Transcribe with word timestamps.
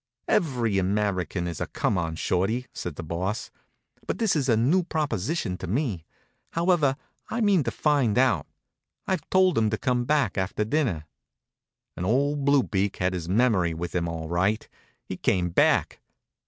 "Every 0.27 0.79
American 0.79 1.47
is 1.47 1.61
a 1.61 1.67
come 1.67 1.95
on, 1.95 2.15
Shorty," 2.15 2.65
says 2.73 2.93
the 2.95 3.03
Boss. 3.03 3.51
"But 4.07 4.17
this 4.17 4.35
is 4.35 4.49
a 4.49 4.57
new 4.57 4.81
proposition 4.81 5.59
to 5.59 5.67
me. 5.67 6.05
However, 6.53 6.95
I 7.29 7.39
mean 7.39 7.61
to 7.65 7.69
find 7.69 8.17
out. 8.17 8.47
I've 9.05 9.29
told 9.29 9.59
him 9.59 9.69
to 9.69 9.77
come 9.77 10.05
back 10.05 10.39
after 10.39 10.65
dinner." 10.65 11.05
And 11.95 12.03
old 12.03 12.45
Blue 12.45 12.63
Beak 12.63 12.97
had 12.97 13.13
his 13.13 13.29
memory 13.29 13.75
with 13.75 13.93
him, 13.93 14.07
all 14.07 14.27
right. 14.27 14.67
He 15.05 15.17
came 15.17 15.51
back. 15.51 15.99